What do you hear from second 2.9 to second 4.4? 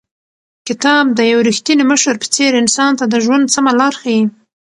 ته د ژوند سمه لار ښیي.